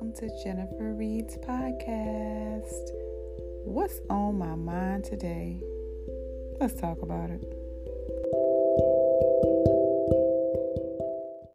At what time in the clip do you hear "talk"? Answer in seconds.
6.74-7.02